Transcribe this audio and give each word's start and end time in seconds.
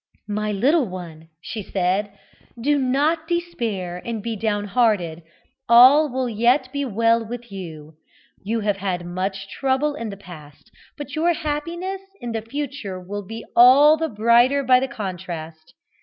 "My 0.27 0.51
little 0.51 0.87
one," 0.87 1.27
she 1.41 1.61
said, 1.61 2.17
"do 2.59 2.79
not 2.79 3.27
despair 3.27 4.01
and 4.03 4.23
be 4.23 4.35
down 4.35 4.65
hearted: 4.65 5.21
all 5.69 6.09
will 6.11 6.27
yet 6.27 6.71
be 6.73 6.83
well 6.83 7.23
with 7.23 7.51
you. 7.51 7.97
You 8.41 8.61
have 8.61 8.77
had 8.77 9.05
much 9.05 9.47
trouble 9.47 9.93
in 9.93 10.09
the 10.09 10.17
past, 10.17 10.71
but 10.97 11.13
your 11.15 11.33
happiness 11.33 12.01
in 12.19 12.31
the 12.31 12.41
future 12.41 12.99
will 12.99 13.21
be 13.27 13.45
all 13.55 13.95
the 13.95 14.09
brighter 14.09 14.63
by 14.63 14.79
the 14.79 14.87
contrast. 14.87 15.75